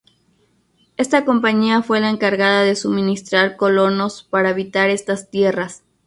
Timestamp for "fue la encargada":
1.83-2.63